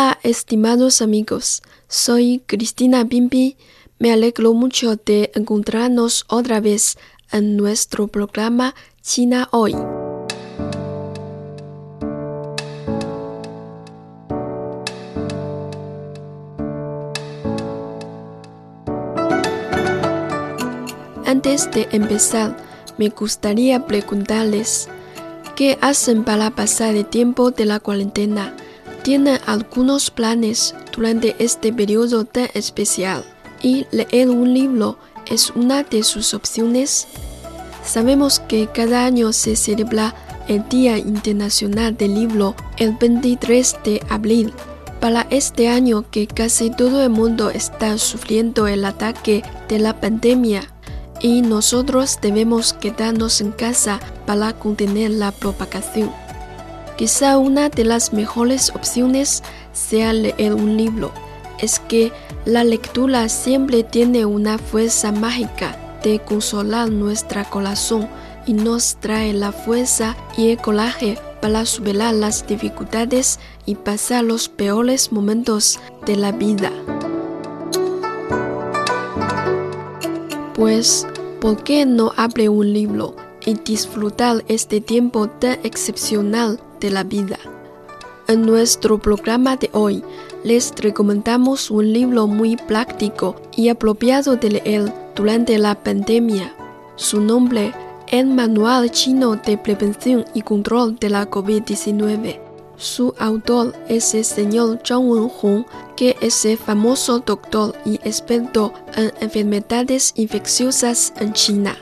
[0.00, 1.60] Hola, estimados amigos.
[1.88, 3.56] Soy Cristina Bimbi.
[3.98, 6.96] Me alegro mucho de encontrarnos otra vez
[7.32, 9.74] en nuestro programa China Hoy.
[21.26, 22.56] Antes de empezar,
[22.98, 24.88] me gustaría preguntarles,
[25.56, 28.54] ¿qué hacen para pasar el tiempo de la cuarentena?
[29.08, 33.24] Tiene algunos planes durante este periodo tan especial
[33.62, 37.06] y leer un libro es una de sus opciones.
[37.82, 40.14] Sabemos que cada año se celebra
[40.46, 44.52] el Día Internacional del Libro el 23 de abril.
[45.00, 50.70] Para este año que casi todo el mundo está sufriendo el ataque de la pandemia
[51.22, 56.27] y nosotros debemos quedarnos en casa para contener la propagación.
[56.98, 61.12] Quizá una de las mejores opciones sea leer un libro.
[61.60, 62.10] Es que
[62.44, 68.08] la lectura siempre tiene una fuerza mágica de consolar nuestro corazón
[68.46, 74.48] y nos trae la fuerza y el coraje para superar las dificultades y pasar los
[74.48, 76.72] peores momentos de la vida.
[80.54, 81.06] Pues,
[81.40, 83.14] ¿por qué no abre un libro
[83.46, 87.38] y disfrutar este tiempo tan excepcional de la vida.
[88.28, 90.04] En nuestro programa de hoy
[90.44, 96.54] les recomendamos un libro muy práctico y apropiado de leer durante la pandemia.
[96.96, 97.72] Su nombre,
[98.08, 102.38] El Manual Chino de Prevención y Control de la COVID-19.
[102.76, 105.66] Su autor es el señor Zhang Wenhong,
[105.96, 111.76] que es el famoso doctor y experto en enfermedades infecciosas en China.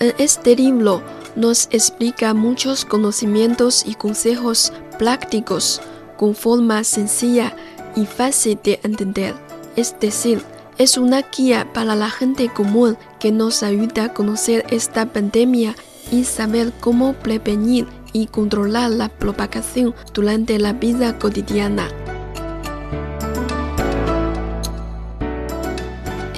[0.00, 1.00] En este libro
[1.36, 5.80] nos explica muchos conocimientos y consejos prácticos
[6.16, 7.54] con forma sencilla
[7.94, 9.34] y fácil de entender.
[9.76, 10.42] Es decir,
[10.78, 15.74] es una guía para la gente común que nos ayuda a conocer esta pandemia
[16.10, 21.88] y saber cómo prevenir y controlar la propagación durante la vida cotidiana.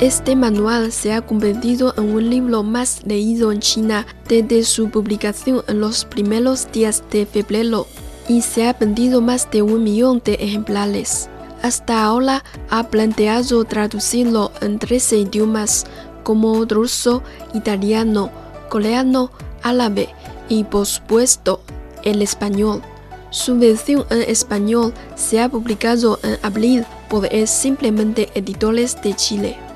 [0.00, 5.64] Este manual se ha convertido en un libro más leído en China desde su publicación
[5.66, 7.84] en los primeros días de febrero
[8.28, 11.28] y se ha vendido más de un millón de ejemplares.
[11.62, 15.84] Hasta ahora ha planteado traducirlo en 13 idiomas
[16.22, 18.30] como ruso, italiano,
[18.68, 19.32] coreano,
[19.64, 20.10] árabe
[20.48, 21.60] y por supuesto
[22.04, 22.82] el español.
[23.30, 29.67] Su versión en español se ha publicado en abril por Simplemente Editores de Chile.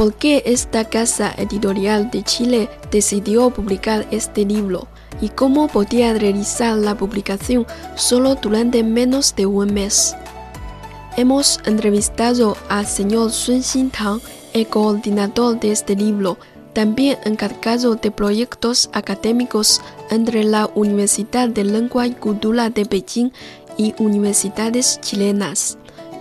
[0.00, 4.88] ¿Por qué esta casa editorial de Chile decidió publicar este libro?
[5.20, 7.66] ¿Y cómo podía realizar la publicación
[7.96, 10.16] solo durante menos de un mes?
[11.18, 14.22] Hemos entrevistado al señor Sun Xintang,
[14.54, 16.38] el coordinador de este libro,
[16.72, 23.32] también encargado de proyectos académicos entre la Universidad de Lengua y Cultura de Beijing
[23.76, 25.76] y universidades chilenas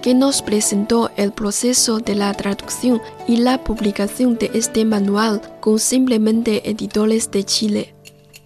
[0.10, 5.78] que nos presentó el proceso de la traducción y la publicación de este manual con
[5.78, 7.94] simplemente editores de Chile.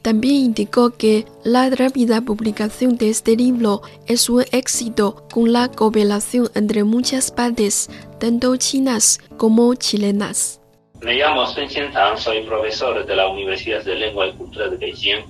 [0.02, 6.50] También indicó que la rápida publicación de este libro es un éxito con la cooperación
[6.54, 7.90] entre muchas partes,
[8.20, 10.60] tanto chinas como chilenas.
[11.00, 15.24] Me llamo Sun Xiantang, soy profesor de la Universidad de Lengua y Cultura de Beijing.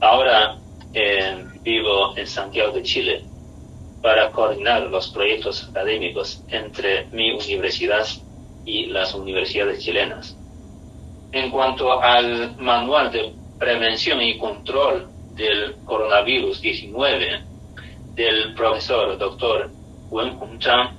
[0.00, 0.60] Ahora
[0.94, 3.31] eh, vivo en Santiago de Chile
[4.02, 8.04] para coordinar los proyectos académicos entre mi universidad
[8.64, 10.36] y las universidades chilenas.
[11.30, 17.42] En cuanto al manual de prevención y control del coronavirus 19
[18.14, 19.70] del profesor doctor
[20.10, 20.98] Wen Hongzhang,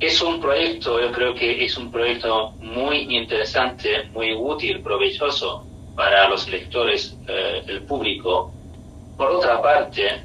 [0.00, 5.64] es un proyecto, yo creo que es un proyecto muy interesante, muy útil, provechoso
[5.94, 8.52] para los lectores, eh, el público.
[9.16, 10.22] Por otra parte,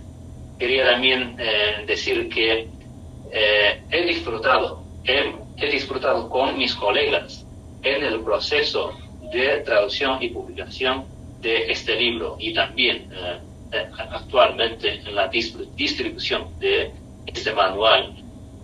[0.57, 2.67] quería también eh, decir que
[3.31, 7.45] eh, he disfrutado, he, disfrutado con mis colegas
[7.83, 8.97] en el proceso
[9.31, 11.05] de traducción y publicación
[11.41, 13.39] de este libro y también eh,
[13.97, 16.91] actualmente en la distribución de
[17.25, 18.15] este manual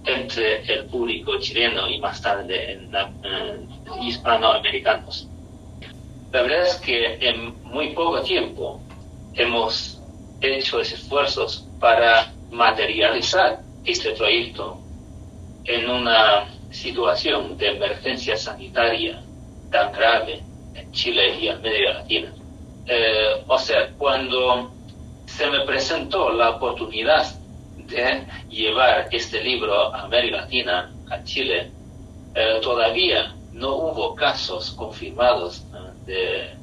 [0.06, 2.92] entre el público chileno y más tarde en,
[4.02, 5.28] hispanoamericanos.
[6.32, 8.82] La verdad es que en muy poco tiempo
[9.36, 10.03] hemos
[10.52, 14.80] hecho esfuerzos para materializar este proyecto
[15.66, 19.22] en una situación de emergencia sanitaria
[19.72, 20.42] tan grave
[20.76, 22.34] en Chile y América Latina.
[22.86, 24.72] Eh, o sea, cuando
[25.26, 27.26] se me presentó la oportunidad
[27.78, 31.72] de llevar este libro a América Latina, a Chile,
[32.36, 35.64] eh, todavía no hubo casos confirmados
[36.06, 36.58] del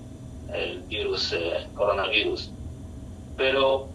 [0.49, 2.51] de virus, eh, coronavirus.
[3.41, 3.89] Pero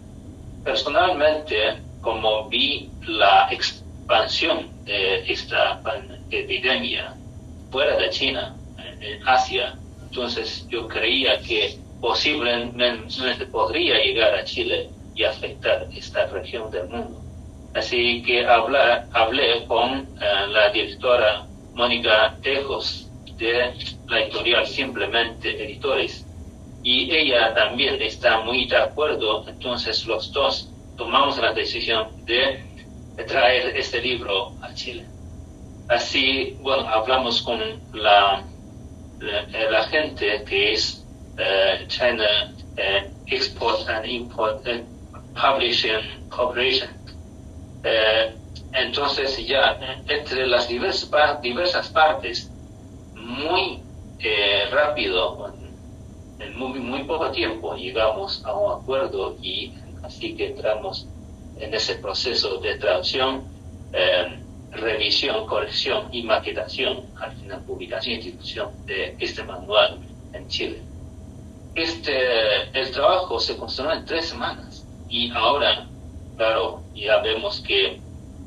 [0.63, 5.79] personalmente, como vi la expansión de esta
[6.31, 7.13] epidemia
[7.69, 8.55] fuera de China,
[8.99, 16.71] en Asia, entonces yo creía que posiblemente podría llegar a Chile y afectar esta región
[16.71, 17.21] del mundo.
[17.75, 21.45] Así que hablé con eh, la directora
[21.75, 23.75] Mónica Tejos de
[24.07, 26.24] la editorial Simplemente Editores
[26.85, 32.63] y ella también está muy de acuerdo, entonces los dos tomamos la decisión de
[33.25, 35.03] traer este libro a Chile.
[35.87, 37.59] Así, bueno, hablamos con
[37.93, 38.43] la,
[39.19, 41.03] la, gente que es
[41.39, 44.63] eh, China eh, Export and Import
[45.33, 46.89] Publishing Corporation.
[47.83, 48.31] Eh,
[48.73, 52.51] entonces ya entre las diversas, diversas partes,
[53.15, 53.81] muy
[54.71, 55.51] rápido,
[56.39, 59.73] en muy, muy poco tiempo llegamos a un acuerdo y
[60.03, 61.07] así que entramos
[61.57, 63.43] en ese proceso de traducción,
[63.93, 64.39] eh,
[64.71, 69.99] revisión, corrección y maquetación, al final publicación y distribución de este manual
[70.33, 70.81] en Chile.
[71.75, 75.87] Este, el trabajo se construyó en tres semanas y ahora,
[76.37, 77.99] claro, ya vemos que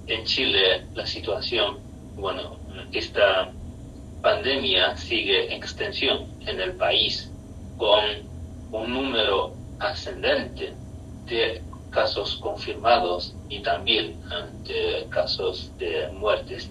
[0.07, 1.79] en Chile la situación,
[2.17, 2.57] bueno,
[2.93, 3.51] esta
[4.23, 7.31] pandemia sigue en extensión en el país
[7.79, 8.05] con
[8.73, 10.75] un número ascendente
[11.27, 14.21] de casos confirmados y también
[14.65, 16.71] de casos de muertes.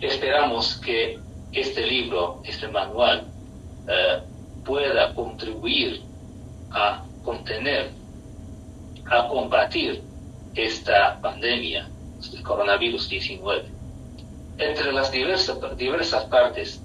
[0.00, 1.18] Esperamos que
[1.52, 3.26] este libro, este manual,
[3.88, 4.20] eh,
[4.64, 6.02] pueda contribuir
[6.70, 7.90] a contener,
[9.10, 10.02] a combatir
[10.54, 11.88] esta pandemia
[12.30, 13.64] del coronavirus 19.
[14.58, 16.80] Entre las diversas, diversas partes,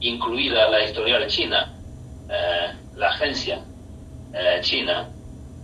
[0.00, 1.79] incluida la editorial china,
[2.30, 3.60] eh, la agencia
[4.32, 5.08] eh, china,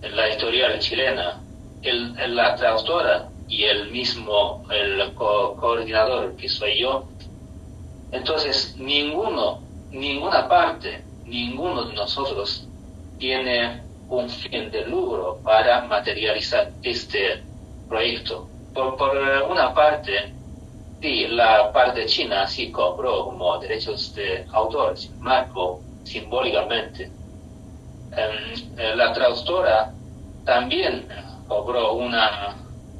[0.02, 1.40] la editorial chilena,
[1.82, 7.08] el, la traductora y el mismo, el coordinador que soy yo.
[8.10, 12.66] Entonces, ninguno, ninguna parte, ninguno de nosotros
[13.18, 17.42] tiene un fin de lucro para materializar este
[17.88, 18.48] proyecto.
[18.74, 19.16] Por, por
[19.48, 20.32] una parte,
[21.00, 27.10] sí, la parte china sí cobró como derechos de autor, marco simbólicamente
[28.16, 29.92] eh, la traductora
[30.44, 31.06] también
[31.48, 32.56] cobró una,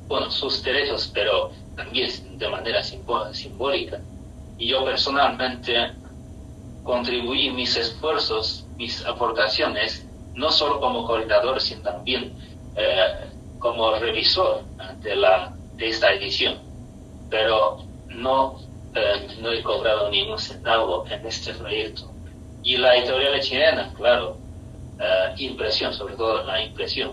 [0.08, 4.00] bueno, sus derechos, pero también de manera simbólica.
[4.58, 5.92] Y yo personalmente
[6.82, 12.32] contribuí mis esfuerzos, mis aportaciones, no solo como coordinador, sino también
[12.76, 14.62] eh, como revisor
[15.00, 16.58] de, la, de esta edición.
[17.30, 17.78] Pero
[18.08, 18.60] no,
[18.94, 22.15] eh, no he cobrado ningún centavo en este proyecto.
[22.66, 24.38] Y la editorial chilena, claro,
[24.98, 27.12] eh, impresión, sobre todo la impresión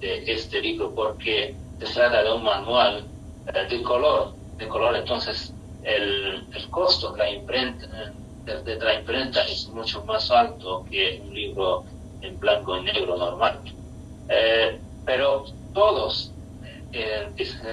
[0.00, 3.04] de este libro, porque se trata de un manual
[3.46, 7.86] eh, de color, de color, entonces el, el costo de la imprenta,
[8.44, 11.84] de, la imprenta es mucho más alto que un libro
[12.20, 13.60] en blanco y negro normal.
[14.28, 16.32] Eh, pero todos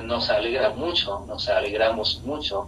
[0.04, 2.68] nos alegra mucho, nos alegramos mucho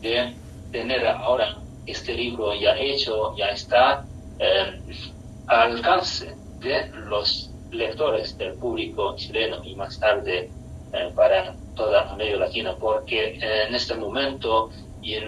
[0.00, 0.32] de
[0.72, 1.58] tener ahora
[1.90, 4.04] este libro ya hecho, ya está
[4.38, 10.50] al alcance de los lectores del público chileno y más tarde
[10.92, 14.70] eh, para toda América Latina, porque en este momento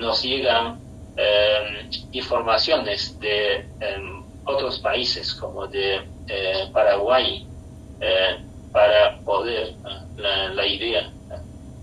[0.01, 0.79] nos llegan
[1.17, 7.47] eh, informaciones de em, otros países como de eh, Paraguay
[8.73, 9.75] para poder
[10.17, 11.11] la, idea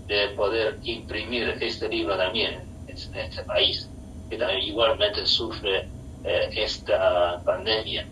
[0.06, 3.88] de poder imprimir este libro también en este país
[4.28, 5.88] que también igualmente sufre
[6.24, 8.06] esta pandemia.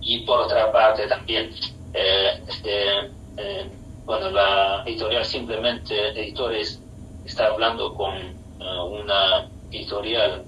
[0.00, 1.52] Y por otra parte también
[1.92, 2.98] eh, este,
[3.38, 3.70] eh,
[4.04, 6.80] bueno la editorial simplemente editores
[7.24, 10.44] está hablando con eh, una editorial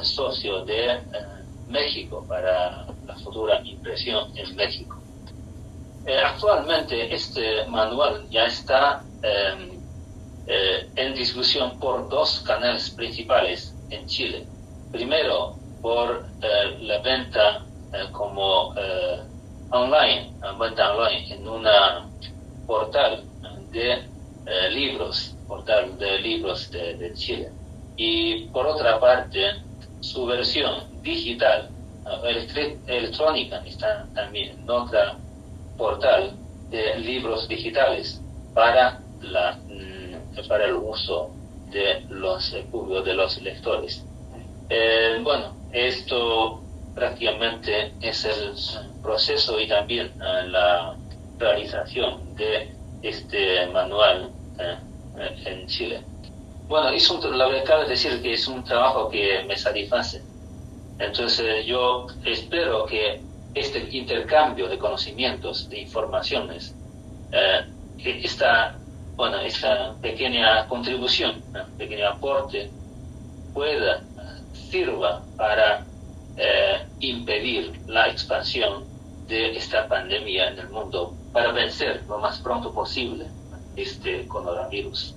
[0.00, 0.98] socio de
[1.68, 4.96] México para la futura impresión en México.
[6.06, 14.46] Eh, actualmente este manual ya está eh, en discusión por dos canales principales en Chile.
[14.92, 17.64] Primero, por eh, la venta
[18.12, 18.74] como
[19.70, 22.06] online, venta online en una
[22.66, 23.24] portal
[23.70, 24.02] de
[24.70, 27.50] libros, portal de libros de Chile.
[27.96, 29.40] Y por otra parte,
[30.00, 31.70] su versión digital,
[32.86, 35.16] electrónica, está también en otra
[35.76, 36.32] portal
[36.70, 38.22] de libros digitales
[38.54, 41.30] para, la, mm, para el uso
[41.70, 44.04] de los públicos, de los lectores.
[44.68, 46.62] Eh, bueno, esto
[46.94, 48.54] prácticamente es el
[49.02, 50.96] proceso y también eh, la
[51.38, 54.76] realización de este manual eh,
[55.46, 56.02] en Chile.
[56.68, 60.22] Bueno, es un, la verdad es decir que es un trabajo que me satisface.
[60.98, 63.20] Entonces yo espero que
[63.54, 66.74] este intercambio de conocimientos, de informaciones,
[67.32, 67.64] eh,
[68.04, 68.78] esta,
[69.18, 71.42] bueno, esta pequeña contribución,
[71.76, 72.70] pequeño aporte,
[73.52, 74.00] pueda,
[74.70, 75.84] sirva para
[76.36, 78.84] eh, impedir la expansión
[79.26, 83.26] de esta pandemia en el mundo, para vencer lo más pronto posible
[83.74, 85.16] este coronavirus.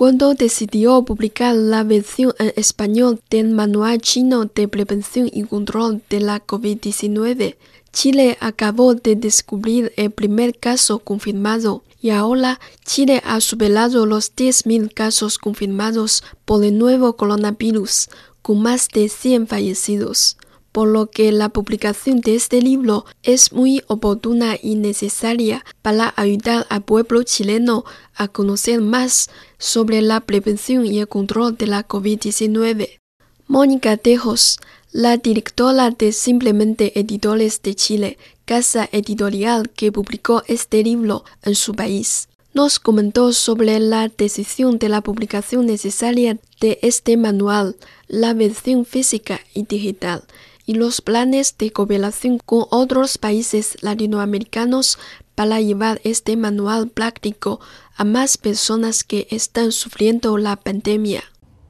[0.00, 6.20] Cuando decidió publicar la versión en español del Manual Chino de Prevención y Control de
[6.20, 7.56] la COVID-19,
[7.92, 14.90] Chile acabó de descubrir el primer caso confirmado y ahora Chile ha superado los 10.000
[14.94, 18.08] casos confirmados por el nuevo coronavirus,
[18.40, 20.38] con más de 100 fallecidos
[20.72, 26.66] por lo que la publicación de este libro es muy oportuna y necesaria para ayudar
[26.68, 27.84] al pueblo chileno
[28.14, 32.98] a conocer más sobre la prevención y el control de la COVID-19.
[33.46, 34.58] Mónica Tejos,
[34.92, 41.74] la directora de Simplemente Editores de Chile, casa editorial que publicó este libro en su
[41.74, 47.76] país, nos comentó sobre la decisión de la publicación necesaria de este manual,
[48.08, 50.24] la versión física y digital,
[50.70, 55.00] y los planes de cooperación con otros países latinoamericanos
[55.34, 57.58] para llevar este manual práctico
[57.96, 61.22] a más personas que están sufriendo la pandemia.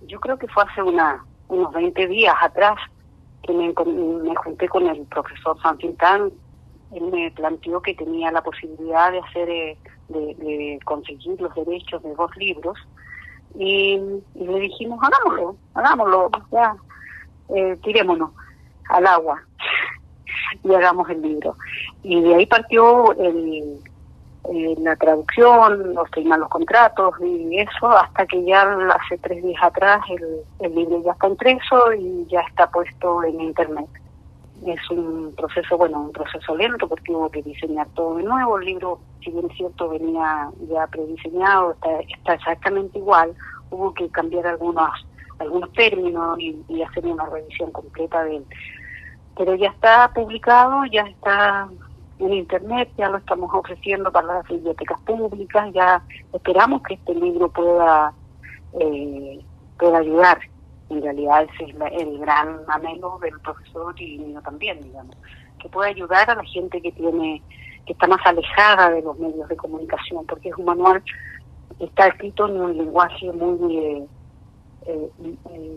[0.07, 2.77] Yo creo que fue hace una, unos 20 días atrás
[3.43, 6.31] que me, me junté con el profesor Sanfintán.
[6.93, 9.79] Él me planteó que tenía la posibilidad de hacer, eh,
[10.11, 12.77] de, conseguir los derechos de dos libros.
[13.55, 13.99] Y,
[14.35, 16.77] le dijimos, hagámoslo, hagámoslo, ya,
[17.57, 18.31] eh, tirémonos
[18.89, 19.43] al agua
[20.63, 21.57] y hagamos el libro.
[22.03, 23.79] Y de ahí partió el,
[24.53, 29.63] eh, la traducción, los firman los contratos y eso, hasta que ya hace tres días
[29.63, 30.25] atrás el,
[30.61, 33.89] el libro ya está impreso y ya está puesto en internet.
[34.67, 38.59] Es un proceso, bueno, un proceso lento porque hubo que diseñar todo de nuevo.
[38.59, 43.35] El libro, si bien cierto, venía ya prediseñado, está, está exactamente igual.
[43.71, 44.91] Hubo que cambiar algunos
[45.41, 48.45] algunos términos y, y hacer una revisión completa del,
[49.37, 51.69] pero ya está publicado, ya está
[52.19, 57.49] en internet, ya lo estamos ofreciendo para las bibliotecas públicas, ya esperamos que este libro
[57.49, 58.13] pueda,
[58.79, 59.41] eh,
[59.79, 60.39] pueda ayudar.
[60.91, 65.17] En realidad ese es el gran anhelo del profesor y mío también, digamos,
[65.59, 67.43] que pueda ayudar a la gente que tiene
[67.87, 71.03] que está más alejada de los medios de comunicación, porque es un manual
[71.79, 74.07] que está escrito en un lenguaje muy, eh,
[74.87, 75.11] eh,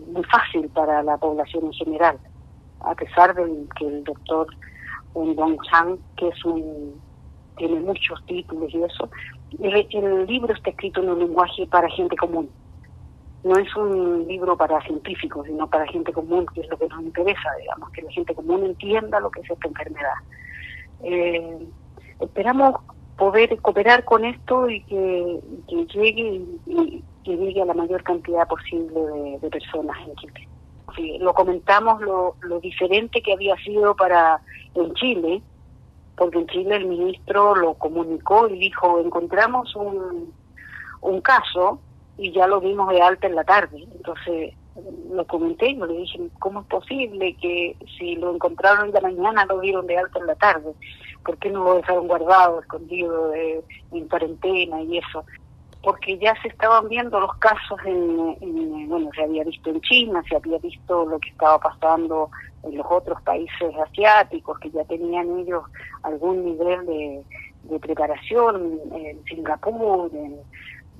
[0.06, 2.18] muy fácil para la población en general
[2.84, 4.46] a pesar de que el doctor
[5.14, 7.00] Dong Chang, que es un,
[7.56, 9.08] tiene muchos títulos y eso,
[9.60, 12.50] el, libro está escrito en un lenguaje para gente común.
[13.42, 17.02] No es un libro para científicos, sino para gente común, que es lo que nos
[17.02, 20.14] interesa, digamos, que la gente común entienda lo que es esta enfermedad.
[21.02, 21.66] Eh,
[22.20, 22.76] esperamos
[23.18, 29.38] poder cooperar con esto y que, llegue y, que llegue a la mayor cantidad posible
[29.40, 30.48] de, personas en Chile.
[31.20, 34.40] Lo comentamos lo, diferente que había sido para
[34.74, 35.42] en Chile,
[36.16, 40.32] porque en Chile el ministro lo comunicó y dijo, encontramos un,
[41.00, 41.80] un caso
[42.16, 43.84] y ya lo vimos de alta en la tarde.
[43.96, 44.54] Entonces
[45.10, 49.46] lo comenté y le dije, ¿cómo es posible que si lo encontraron en la mañana
[49.46, 50.72] lo vieron de alta en la tarde?
[51.24, 55.24] ¿Por qué no lo dejaron guardado, escondido en cuarentena y eso?
[55.84, 60.36] Porque ya se estaban viendo los casos en, bueno, se había visto en China, se
[60.36, 62.30] había visto lo que estaba pasando
[62.62, 65.62] en los otros países asiáticos, que ya tenían ellos
[66.02, 67.24] algún nivel de,
[67.80, 70.38] preparación, en Singapur, en,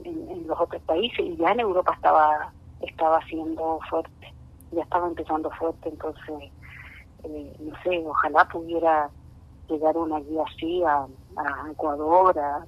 [0.04, 4.32] en, los otros países, y ya en Europa estaba estaba siendo fuerte,
[4.72, 6.50] ya estaba empezando fuerte, entonces,
[7.24, 9.10] eh, no sé, ojalá pudiera
[9.68, 11.06] llegar una guía así a,
[11.70, 12.64] Ecuador, a,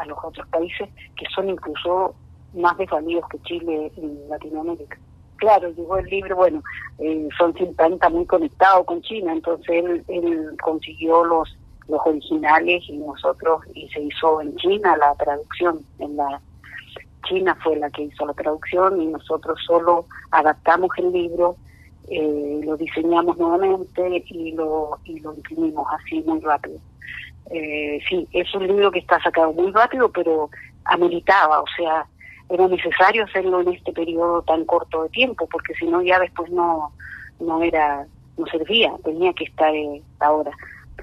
[0.00, 2.14] a, los otros países que son incluso
[2.54, 4.98] más desvalidos que Chile en Latinoamérica.
[5.36, 6.62] Claro, llegó el libro, bueno,
[6.98, 11.56] eh, Son está muy conectado con China, entonces él, él consiguió los
[11.88, 16.40] los originales y nosotros, y se hizo en China la traducción, en la
[17.28, 21.56] China fue la que hizo la traducción y nosotros solo adaptamos el libro,
[22.08, 26.78] eh, lo diseñamos nuevamente y lo, y lo imprimimos así muy rápido.
[27.50, 30.50] Eh, sí, es un libro que está sacado muy rápido, pero
[30.84, 32.06] ameritaba, o sea,
[32.48, 36.50] era necesario hacerlo en este periodo tan corto de tiempo, porque si no ya después
[36.50, 36.92] no,
[37.40, 40.52] no era, no servía, tenía que estar eh, ahora.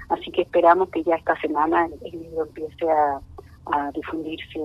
[0.08, 3.20] Así que esperamos que ya esta semana el, libro empiece a,
[3.94, 4.60] difundirse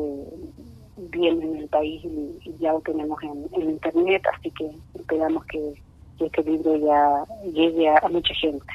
[0.97, 5.73] bien en el país y, ya lo tenemos en, internet, así que esperamos que,
[6.19, 8.65] este libro ya llegue a, mucha gente.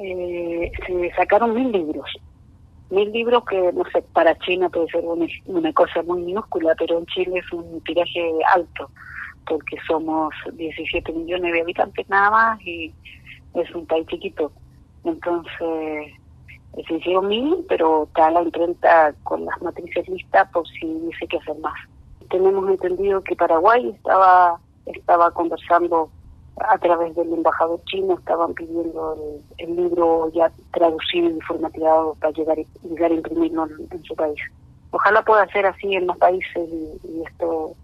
[0.00, 2.08] Eh, se sacaron mil libros,
[2.90, 7.06] mil libros que, no sé, para China puede ser una, cosa muy minúscula, pero en
[7.06, 8.90] Chile es un tiraje alto,
[9.46, 12.92] porque somos 17 millones de habitantes nada más y
[13.54, 14.52] es un país chiquito.
[15.04, 16.12] Entonces,
[16.86, 21.38] se hicieron mil, pero está la imprenta con las matrices listas por si dice que
[21.38, 21.78] hacer más.
[22.30, 26.10] Tenemos entendido que Paraguay estaba estaba conversando
[26.60, 29.16] a través del embajador chino, estaban pidiendo
[29.58, 34.40] el, libro ya traducido y formateado para llegar, llegar a imprimirlo en, su país.
[34.90, 37.74] Ojalá pueda ser así en más países y, esto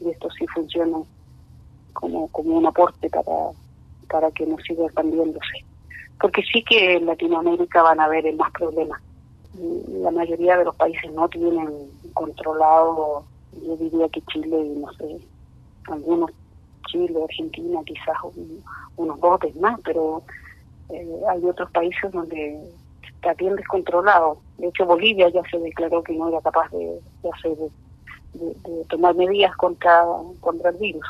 [0.00, 1.04] y esto sí funcione
[1.92, 3.50] como, como un aporte para,
[4.08, 5.64] para que nos siga expandiéndose
[6.20, 9.00] porque sí que en Latinoamérica van a haber más problemas.
[10.02, 11.68] La mayoría de los países no tienen
[12.14, 13.24] controlado,
[13.66, 15.18] yo diría que Chile y no sé,
[15.90, 16.30] algunos
[16.86, 18.16] Chile, Argentina, quizás
[18.96, 20.22] unos botes más, pero
[20.90, 22.58] eh, hay otros países donde
[23.04, 24.38] está bien descontrolado.
[24.58, 27.00] De hecho, Bolivia ya se declaró que no era capaz de,
[27.32, 27.56] hacer,
[28.34, 30.04] de, tomar medidas contra,
[30.40, 31.06] contra el virus.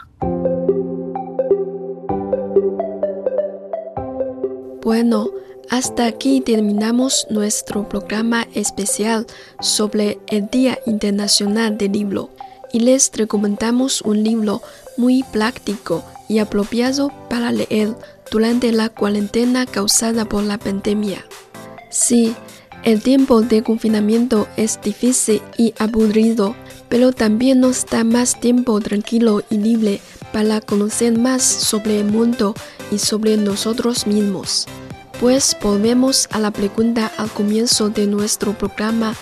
[4.82, 5.26] Bueno,
[5.70, 9.26] hasta aquí terminamos nuestro programa especial
[9.60, 12.30] sobre el Día Internacional del Libro
[12.72, 14.62] y les recomendamos un libro
[14.96, 17.94] muy práctico y apropiado para leer
[18.30, 21.24] durante la cuarentena causada por la pandemia.
[21.90, 22.34] Sí,
[22.84, 26.54] el tiempo de confinamiento es difícil y aburrido,
[26.88, 30.00] pero también nos da más tiempo tranquilo y libre
[30.32, 32.54] para conocer más sobre el mundo
[32.90, 34.66] y sobre nosotros mismos.
[35.20, 39.14] Pues volvemos a la pregunta al comienzo de nuestro programa.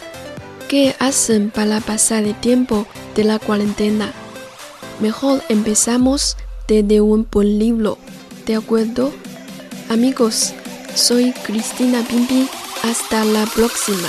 [0.68, 2.86] ¿Qué hacen para pasar el tiempo
[3.18, 4.12] de la cuarentena?
[5.00, 6.36] Mejor empezamos
[6.68, 7.98] desde un buen libro,
[8.46, 9.12] ¿de acuerdo?
[9.88, 10.54] Amigos,
[10.94, 12.48] soy Cristina Pimpi.
[12.84, 14.08] Hasta la próxima.